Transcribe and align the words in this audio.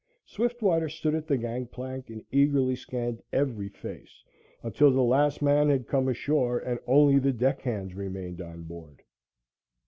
Swiftwater 0.25 0.89
stood 0.89 1.13
at 1.13 1.27
the 1.27 1.37
gang 1.37 1.67
plank 1.67 2.09
and 2.09 2.23
eagerly 2.31 2.75
scanned 2.75 3.21
every 3.31 3.69
face 3.69 4.23
until 4.63 4.89
the 4.89 5.03
last 5.03 5.43
man 5.43 5.69
had 5.69 5.87
come 5.87 6.07
ashore 6.07 6.57
and 6.57 6.79
only 6.87 7.19
the 7.19 7.31
deck 7.31 7.61
hands 7.61 7.93
remained 7.93 8.41
on 8.41 8.63
board. 8.63 9.03